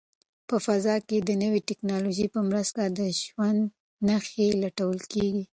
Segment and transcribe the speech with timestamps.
[0.47, 3.61] په فضا کې د نوې ټیکنالوژۍ په مرسته د ژوند
[4.07, 5.43] نښې لټول کیږي.